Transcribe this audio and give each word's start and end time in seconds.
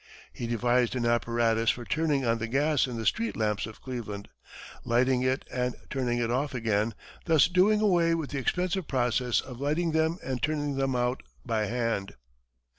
He 0.33 0.47
devised 0.47 0.95
an 0.95 1.05
apparatus 1.05 1.69
for 1.69 1.85
turning 1.85 2.25
on 2.25 2.39
the 2.39 2.47
gas 2.47 2.87
in 2.87 2.97
the 2.97 3.05
street 3.05 3.37
lamps 3.37 3.67
of 3.67 3.83
Cleveland, 3.83 4.29
lighting 4.83 5.21
it 5.21 5.45
and 5.53 5.75
turning 5.91 6.17
it 6.17 6.31
off 6.31 6.55
again, 6.55 6.95
thus 7.25 7.47
doing 7.47 7.81
away 7.81 8.15
with 8.15 8.31
the 8.31 8.39
expensive 8.39 8.87
process 8.87 9.41
of 9.41 9.61
lighting 9.61 9.91
them 9.91 10.17
and 10.23 10.41
turning 10.41 10.75
them 10.75 10.95
out 10.95 11.21
by 11.45 11.65
hand. 11.67 12.15